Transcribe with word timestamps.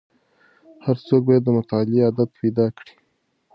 هر 0.85 0.97
څوک 1.07 1.21
باید 1.27 1.43
د 1.45 1.49
مطالعې 1.57 2.01
عادت 2.05 2.29
پیدا 2.39 2.65
کړي. 2.77 2.93